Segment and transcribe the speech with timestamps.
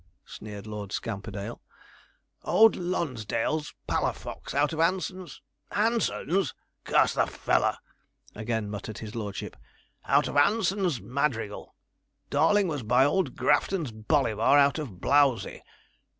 [0.25, 1.61] sneered Lord Scamperdale
[2.41, 5.43] '"Old Lonsdale's Palafox, out of Anson's"
[5.87, 6.55] Anson's!
[6.85, 7.75] curse the fellow,'
[8.33, 9.55] again muttered his lordship
[10.05, 11.75] '"out of Anson's Madrigal.
[12.31, 15.61] Darling was by old Grafton's Bolivar, out of Blowzy.